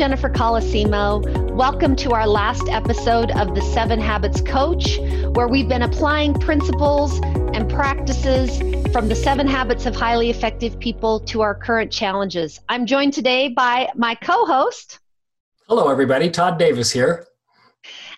[0.00, 1.50] Jennifer Colosimo.
[1.50, 4.96] Welcome to our last episode of the Seven Habits Coach,
[5.34, 7.20] where we've been applying principles
[7.52, 8.56] and practices
[8.94, 12.60] from the seven habits of highly effective people to our current challenges.
[12.70, 15.00] I'm joined today by my co host.
[15.68, 16.30] Hello, everybody.
[16.30, 17.26] Todd Davis here.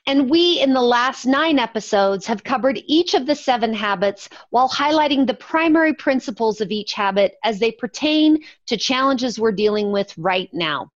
[0.07, 4.69] And we, in the last nine episodes, have covered each of the seven habits while
[4.69, 10.17] highlighting the primary principles of each habit as they pertain to challenges we're dealing with
[10.17, 10.92] right now.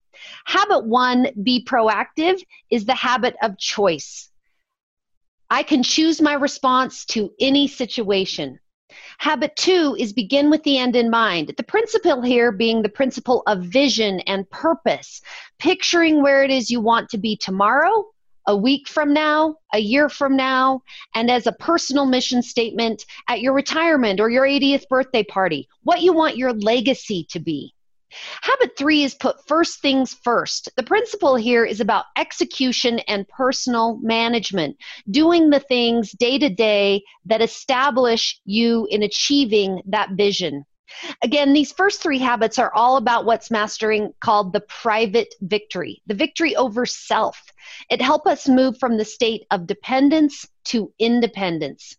[0.44, 4.30] Habit one, be proactive, is the habit of choice.
[5.50, 8.58] I can choose my response to any situation.
[9.18, 11.54] Habit two is begin with the end in mind.
[11.56, 15.20] The principle here being the principle of vision and purpose,
[15.58, 18.06] picturing where it is you want to be tomorrow,
[18.46, 20.82] a week from now, a year from now,
[21.14, 26.02] and as a personal mission statement at your retirement or your 80th birthday party, what
[26.02, 27.74] you want your legacy to be.
[28.42, 30.68] Habit three is put first things first.
[30.76, 34.76] The principle here is about execution and personal management,
[35.10, 40.64] doing the things day to day that establish you in achieving that vision.
[41.22, 46.14] Again, these first three habits are all about what's mastering called the private victory, the
[46.14, 47.42] victory over self.
[47.90, 51.96] It helps us move from the state of dependence to independence.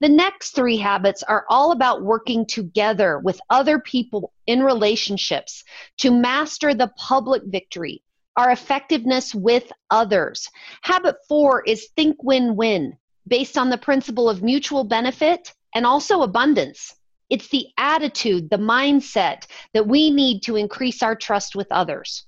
[0.00, 5.64] The next three habits are all about working together with other people in relationships
[5.98, 8.02] to master the public victory,
[8.36, 10.48] our effectiveness with others.
[10.82, 16.22] Habit four is think win win, based on the principle of mutual benefit and also
[16.22, 16.94] abundance.
[17.28, 22.26] It's the attitude, the mindset that we need to increase our trust with others.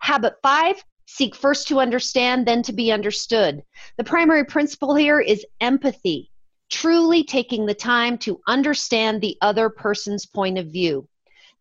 [0.00, 3.62] Habit five, seek first to understand, then to be understood.
[3.96, 6.30] The primary principle here is empathy,
[6.70, 11.08] truly taking the time to understand the other person's point of view.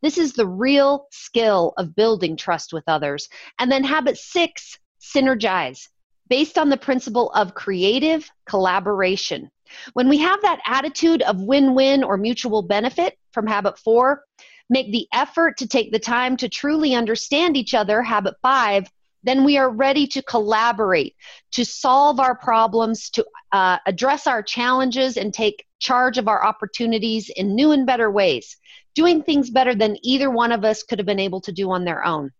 [0.01, 3.29] This is the real skill of building trust with others.
[3.59, 5.87] And then habit six, synergize,
[6.29, 9.49] based on the principle of creative collaboration.
[9.93, 14.23] When we have that attitude of win win or mutual benefit from habit four,
[14.69, 18.89] make the effort to take the time to truly understand each other, habit five,
[19.25, 21.15] then we are ready to collaborate,
[21.51, 27.29] to solve our problems, to uh, address our challenges, and take charge of our opportunities
[27.35, 28.55] in new and better ways,
[28.93, 31.83] doing things better than either one of us could have been able to do on
[31.83, 32.31] their own.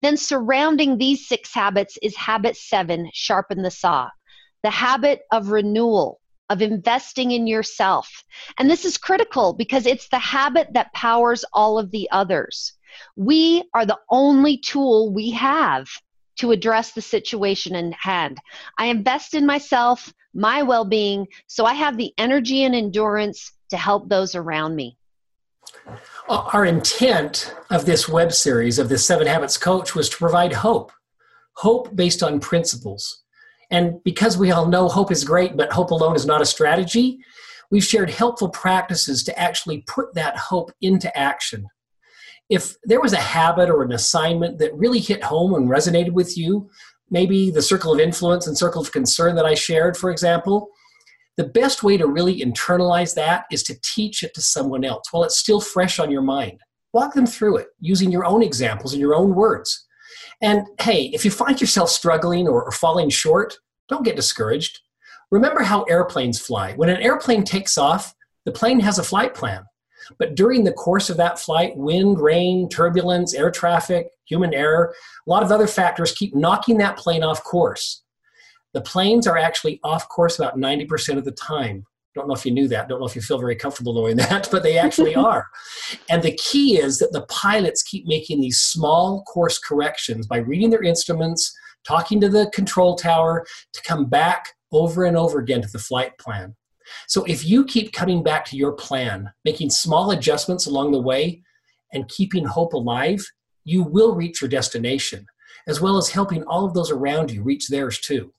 [0.00, 4.08] Then, surrounding these six habits is habit seven sharpen the saw,
[4.62, 8.24] the habit of renewal, of investing in yourself.
[8.58, 12.72] And this is critical because it's the habit that powers all of the others.
[13.16, 15.88] We are the only tool we have
[16.38, 18.38] to address the situation in hand.
[18.78, 23.76] I invest in myself, my well being, so I have the energy and endurance to
[23.76, 24.96] help those around me.
[26.28, 30.92] Our intent of this web series, of this Seven Habits Coach, was to provide hope.
[31.54, 33.22] Hope based on principles.
[33.70, 37.18] And because we all know hope is great, but hope alone is not a strategy,
[37.70, 41.66] we've shared helpful practices to actually put that hope into action.
[42.52, 46.36] If there was a habit or an assignment that really hit home and resonated with
[46.36, 46.68] you,
[47.10, 50.68] maybe the circle of influence and circle of concern that I shared, for example,
[51.38, 55.24] the best way to really internalize that is to teach it to someone else while
[55.24, 56.60] it's still fresh on your mind.
[56.92, 59.86] Walk them through it using your own examples and your own words.
[60.42, 63.54] And hey, if you find yourself struggling or, or falling short,
[63.88, 64.78] don't get discouraged.
[65.30, 66.74] Remember how airplanes fly.
[66.74, 68.14] When an airplane takes off,
[68.44, 69.64] the plane has a flight plan.
[70.18, 74.94] But during the course of that flight, wind, rain, turbulence, air traffic, human error,
[75.26, 78.02] a lot of other factors keep knocking that plane off course.
[78.74, 81.84] The planes are actually off course about 90% of the time.
[82.14, 82.88] Don't know if you knew that.
[82.88, 85.46] Don't know if you feel very comfortable knowing that, but they actually are.
[86.08, 90.70] And the key is that the pilots keep making these small course corrections by reading
[90.70, 91.54] their instruments,
[91.86, 96.16] talking to the control tower to come back over and over again to the flight
[96.18, 96.54] plan.
[97.08, 101.42] So if you keep coming back to your plan, making small adjustments along the way,
[101.92, 103.24] and keeping hope alive,
[103.64, 105.26] you will reach your destination,
[105.66, 108.32] as well as helping all of those around you reach theirs too.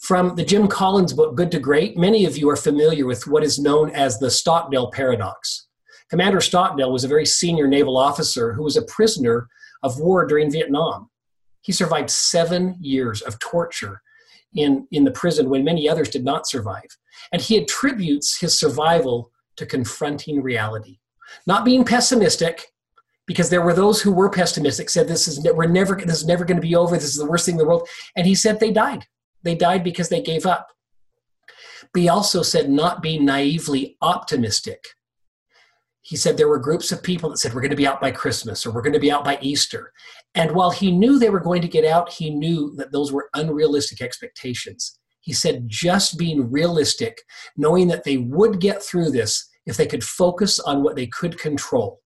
[0.00, 3.42] From the Jim Collins book, Good to Great, many of you are familiar with what
[3.42, 5.66] is known as the Stockdale Paradox.
[6.08, 9.48] Commander Stockdale was a very senior naval officer who was a prisoner
[9.82, 11.10] of war during Vietnam.
[11.62, 14.00] He survived seven years of torture
[14.54, 16.96] in, in the prison when many others did not survive.
[17.32, 20.98] And he attributes his survival to confronting reality.
[21.46, 22.72] Not being pessimistic,
[23.26, 26.44] because there were those who were pessimistic, said this is we're never this is never
[26.44, 27.88] going to be over, this is the worst thing in the world.
[28.16, 29.06] And he said they died.
[29.42, 30.68] They died because they gave up.
[31.92, 34.84] But he also said not be naively optimistic.
[36.04, 38.10] He said there were groups of people that said we're going to be out by
[38.10, 39.90] Christmas or we're going to be out by Easter.
[40.34, 43.30] And while he knew they were going to get out, he knew that those were
[43.32, 44.98] unrealistic expectations.
[45.22, 47.22] He said, just being realistic,
[47.56, 51.38] knowing that they would get through this if they could focus on what they could
[51.38, 52.02] control.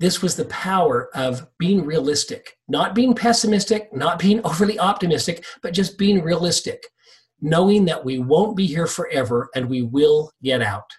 [0.00, 5.72] This was the power of being realistic, not being pessimistic, not being overly optimistic, but
[5.72, 6.82] just being realistic,
[7.40, 10.90] knowing that we won't be here forever and we will get out.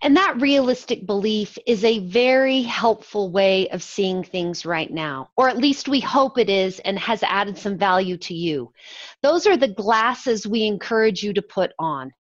[0.00, 5.48] And that realistic belief is a very helpful way of seeing things right now, or
[5.48, 8.72] at least we hope it is and has added some value to you.
[9.22, 12.12] Those are the glasses we encourage you to put on.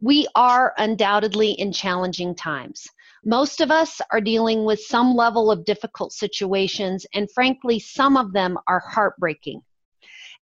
[0.00, 2.88] We are undoubtedly in challenging times.
[3.24, 8.32] Most of us are dealing with some level of difficult situations, and frankly, some of
[8.32, 9.62] them are heartbreaking.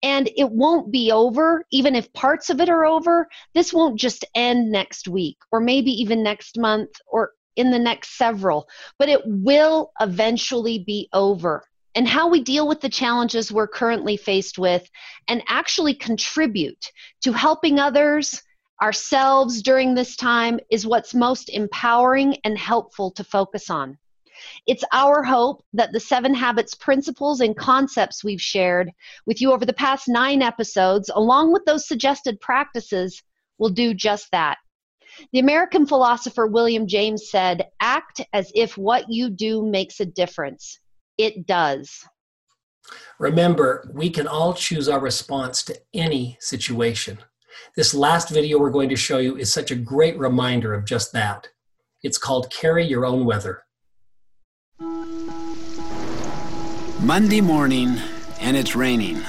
[0.03, 3.27] And it won't be over, even if parts of it are over.
[3.53, 8.17] This won't just end next week, or maybe even next month, or in the next
[8.17, 8.67] several,
[8.99, 11.63] but it will eventually be over.
[11.95, 14.87] And how we deal with the challenges we're currently faced with
[15.29, 18.43] and actually contribute to helping others
[18.81, 23.97] ourselves during this time is what's most empowering and helpful to focus on.
[24.67, 28.91] It's our hope that the seven habits principles and concepts we've shared
[29.25, 33.21] with you over the past nine episodes, along with those suggested practices,
[33.57, 34.57] will do just that.
[35.31, 40.79] The American philosopher William James said, Act as if what you do makes a difference.
[41.17, 42.03] It does.
[43.17, 47.19] Remember, we can all choose our response to any situation.
[47.75, 51.13] This last video we're going to show you is such a great reminder of just
[51.13, 51.47] that.
[52.03, 53.64] It's called Carry Your Own Weather.
[56.99, 57.97] Monday morning,
[58.41, 59.21] and it's raining.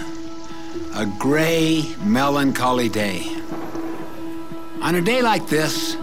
[0.95, 3.23] A gray, melancholy day.
[4.83, 5.97] On a day like this,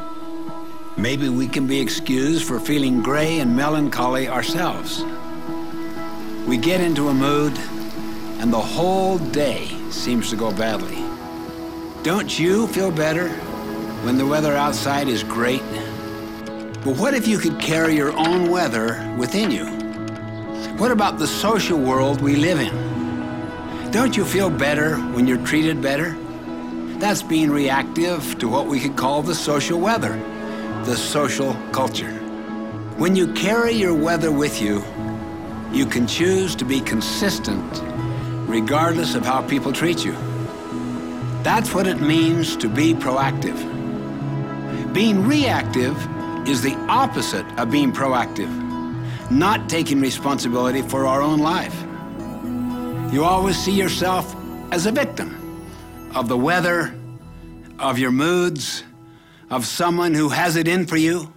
[0.95, 5.03] maybe we can be excused for feeling gray and melancholy ourselves.
[6.47, 7.57] We get into a mood,
[8.39, 11.03] and the whole day seems to go badly.
[12.03, 13.27] Don't you feel better
[14.05, 15.61] when the weather outside is great?
[16.83, 19.65] But what if you could carry your own weather within you?
[20.75, 23.91] What about the social world we live in?
[23.91, 26.13] Don't you feel better when you're treated better?
[26.99, 30.17] That's being reactive to what we could call the social weather,
[30.83, 32.11] the social culture.
[32.97, 34.83] When you carry your weather with you,
[35.71, 37.81] you can choose to be consistent
[38.45, 40.17] regardless of how people treat you.
[41.43, 43.71] That's what it means to be proactive.
[44.93, 45.95] Being reactive
[46.47, 48.49] is the opposite of being proactive,
[49.31, 51.75] not taking responsibility for our own life.
[53.13, 54.35] You always see yourself
[54.71, 55.39] as a victim
[56.15, 56.93] of the weather,
[57.79, 58.83] of your moods,
[59.49, 61.31] of someone who has it in for you.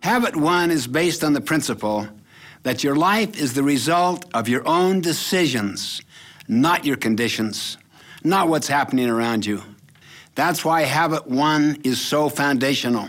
[0.00, 2.08] Habit one is based on the principle
[2.62, 6.02] that your life is the result of your own decisions,
[6.48, 7.78] not your conditions
[8.24, 9.62] not what's happening around you.
[10.34, 13.08] That's why habit one is so foundational,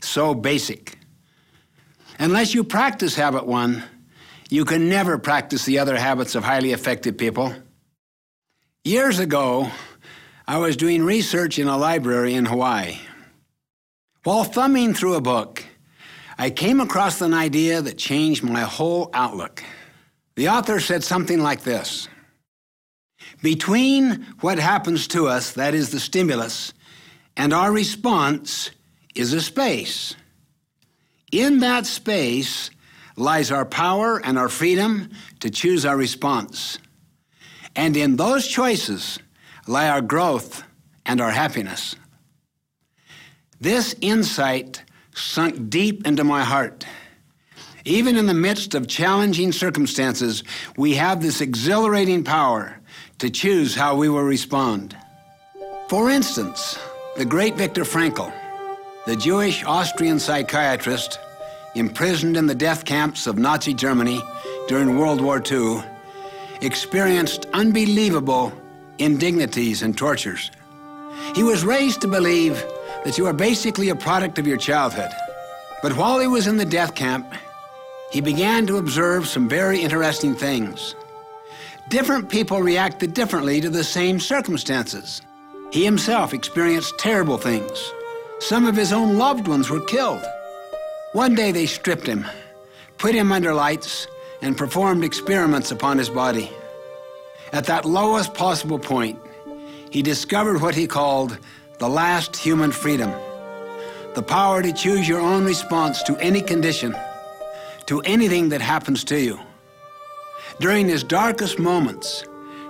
[0.00, 0.98] so basic.
[2.18, 3.82] Unless you practice habit one,
[4.50, 7.54] you can never practice the other habits of highly effective people.
[8.84, 9.70] Years ago,
[10.46, 12.98] I was doing research in a library in Hawaii.
[14.24, 15.64] While thumbing through a book,
[16.38, 19.62] I came across an idea that changed my whole outlook.
[20.36, 22.08] The author said something like this
[23.42, 26.72] between what happens to us, that is the stimulus,
[27.36, 28.70] and our response
[29.14, 30.14] is a space.
[31.32, 32.70] In that space
[33.16, 36.78] lies our power and our freedom to choose our response.
[37.76, 39.18] And in those choices
[39.66, 40.62] lie our growth
[41.06, 41.96] and our happiness.
[43.60, 44.82] This insight
[45.14, 46.84] sunk deep into my heart.
[47.84, 50.42] Even in the midst of challenging circumstances,
[50.76, 52.80] we have this exhilarating power
[53.18, 54.96] to choose how we will respond.
[55.88, 56.78] For instance,
[57.16, 58.32] the great Viktor Frankl,
[59.06, 61.18] the Jewish Austrian psychiatrist
[61.74, 64.22] imprisoned in the death camps of Nazi Germany
[64.66, 65.82] during World War II,
[66.62, 68.50] experienced unbelievable
[68.98, 70.50] indignities and tortures.
[71.34, 72.64] He was raised to believe
[73.04, 75.10] that you are basically a product of your childhood.
[75.82, 77.34] But while he was in the death camp,
[78.10, 80.94] he began to observe some very interesting things.
[81.90, 85.20] Different people reacted differently to the same circumstances.
[85.70, 87.92] He himself experienced terrible things.
[88.48, 90.22] Some of his own loved ones were killed.
[91.12, 92.26] One day they stripped him,
[92.98, 94.06] put him under lights,
[94.42, 96.50] and performed experiments upon his body.
[97.54, 99.18] At that lowest possible point,
[99.88, 101.38] he discovered what he called
[101.78, 103.10] the last human freedom
[104.14, 106.94] the power to choose your own response to any condition,
[107.86, 109.40] to anything that happens to you.
[110.60, 112.24] During his darkest moments,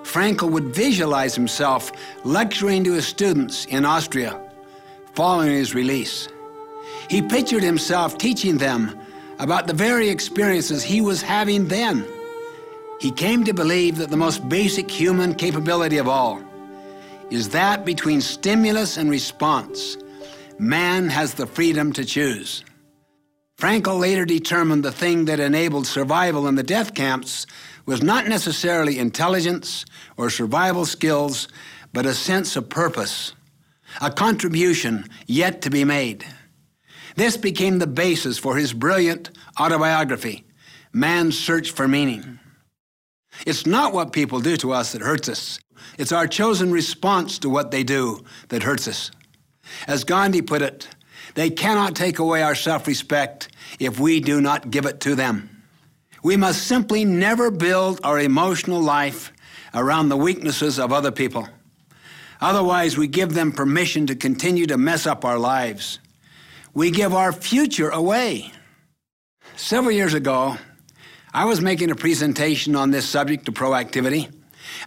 [0.04, 1.90] Frankl would visualize himself
[2.22, 4.43] lecturing to his students in Austria
[5.14, 6.28] following his release.
[7.08, 8.98] He pictured himself teaching them
[9.38, 12.04] about the very experiences he was having then.
[13.00, 16.42] He came to believe that the most basic human capability of all
[17.30, 19.96] is that between stimulus and response.
[20.58, 22.64] Man has the freedom to choose.
[23.58, 27.46] Frankl later determined the thing that enabled survival in the death camps
[27.86, 29.84] was not necessarily intelligence
[30.16, 31.48] or survival skills,
[31.92, 33.32] but a sense of purpose,
[34.00, 36.24] a contribution yet to be made.
[37.16, 40.44] This became the basis for his brilliant autobiography,
[40.92, 42.38] Man's Search for Meaning.
[43.46, 45.58] It's not what people do to us that hurts us.
[45.98, 49.10] It's our chosen response to what they do that hurts us.
[49.86, 50.88] As Gandhi put it,
[51.34, 53.48] they cannot take away our self respect
[53.78, 55.62] if we do not give it to them.
[56.22, 59.32] We must simply never build our emotional life
[59.74, 61.48] around the weaknesses of other people.
[62.44, 65.98] Otherwise, we give them permission to continue to mess up our lives.
[66.74, 68.52] We give our future away.
[69.56, 70.58] Several years ago,
[71.32, 74.30] I was making a presentation on this subject of proactivity,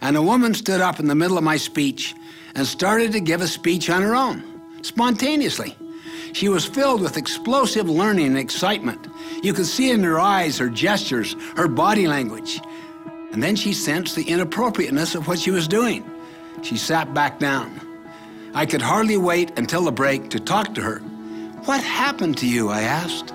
[0.00, 2.14] and a woman stood up in the middle of my speech
[2.54, 5.74] and started to give a speech on her own, spontaneously.
[6.34, 9.08] She was filled with explosive learning and excitement.
[9.42, 12.60] You could see in her eyes, her gestures, her body language.
[13.32, 16.08] And then she sensed the inappropriateness of what she was doing.
[16.62, 17.80] She sat back down.
[18.54, 20.98] I could hardly wait until the break to talk to her.
[21.64, 22.68] What happened to you?
[22.68, 23.32] I asked.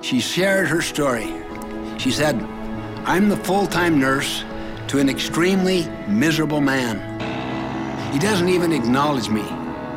[0.00, 1.32] She shared her story.
[1.98, 2.36] She said,
[3.04, 4.44] I'm the full time nurse
[4.88, 7.00] to an extremely miserable man.
[8.12, 9.42] He doesn't even acknowledge me,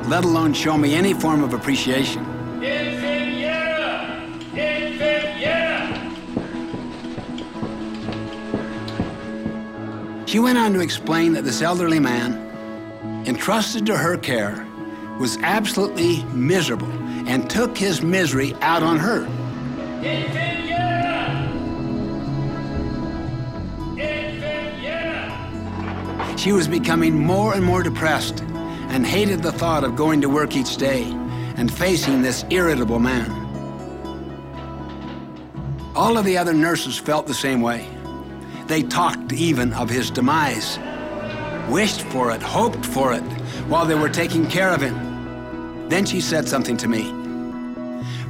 [0.07, 2.24] let alone show me any form of appreciation.
[10.25, 12.44] She went on to explain that this elderly man,
[13.25, 14.65] entrusted to her care,
[15.20, 16.91] was absolutely miserable
[17.27, 19.25] and took his misery out on her.
[26.38, 28.41] She was becoming more and more depressed
[28.89, 31.03] and hated the thought of going to work each day
[31.58, 33.32] and facing this irritable man.
[35.96, 37.88] All of the other nurses felt the same way.
[38.67, 40.77] They talked even of his demise,
[41.69, 43.24] wished for it, hoped for it
[43.67, 45.89] while they were taking care of him.
[45.89, 47.03] Then she said something to me.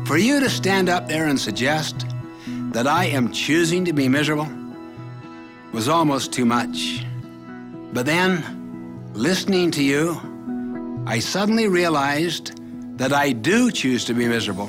[0.06, 2.06] For you to stand up there and suggest
[2.72, 4.50] that I am choosing to be miserable
[5.72, 7.06] was almost too much.
[7.92, 8.44] But then,
[9.14, 10.22] listening to you,
[11.08, 12.60] I suddenly realized
[12.98, 14.68] that I do choose to be miserable.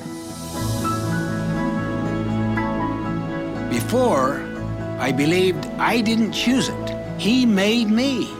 [3.69, 4.43] Before,
[4.99, 7.19] I believed I didn't choose it.
[7.19, 8.36] He made me.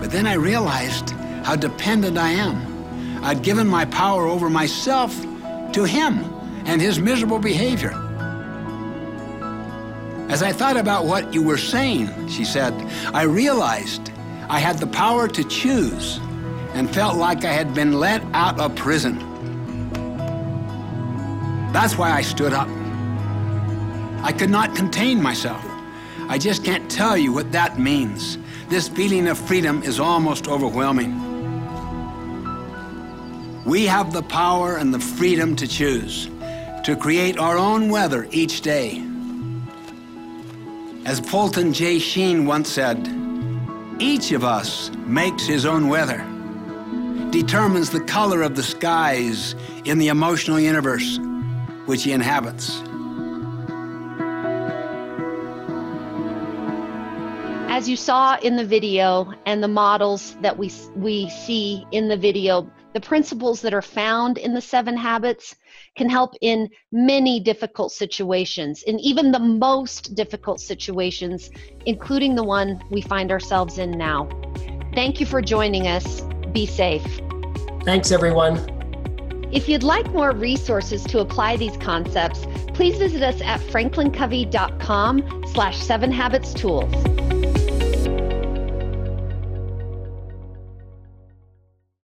[0.00, 1.10] But then I realized
[1.44, 3.22] how dependent I am.
[3.22, 5.14] I'd given my power over myself
[5.72, 6.24] to him
[6.64, 7.92] and his miserable behavior.
[10.30, 12.72] As I thought about what you were saying, she said,
[13.12, 14.10] I realized
[14.48, 16.18] I had the power to choose
[16.72, 19.18] and felt like I had been let out of prison.
[21.72, 22.68] That's why I stood up.
[24.22, 25.64] I could not contain myself.
[26.28, 28.38] I just can't tell you what that means.
[28.70, 31.12] This feeling of freedom is almost overwhelming.
[33.64, 36.30] We have the power and the freedom to choose,
[36.84, 39.02] to create our own weather each day.
[41.04, 41.98] As Fulton J.
[41.98, 43.08] Sheen once said,
[43.98, 46.24] each of us makes his own weather,
[47.30, 51.18] determines the color of the skies in the emotional universe
[51.86, 52.84] which he inhabits.
[57.80, 62.16] As you saw in the video and the models that we, we see in the
[62.16, 65.56] video, the principles that are found in the seven habits
[65.96, 71.48] can help in many difficult situations, in even the most difficult situations,
[71.86, 74.28] including the one we find ourselves in now.
[74.94, 76.20] Thank you for joining us.
[76.52, 77.18] Be safe.
[77.84, 78.58] Thanks, everyone.
[79.52, 82.44] If you'd like more resources to apply these concepts,
[82.74, 86.92] please visit us at franklincovey.com slash seven habits tools.